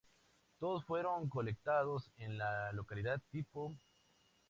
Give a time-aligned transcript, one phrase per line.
[0.57, 3.75] Todos fueron colectados en la localidad tipo.